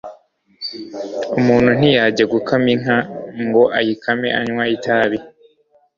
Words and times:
Umuntu 1.39 1.69
ntiyajya 1.79 2.25
gukama 2.33 2.67
inka 2.75 2.97
ngo 3.45 3.63
ayikame 3.77 4.29
anywa 4.39 4.63
itabi 4.75 5.17